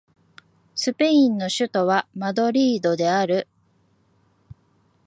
[0.73, 3.47] スペインの首都はマドリードである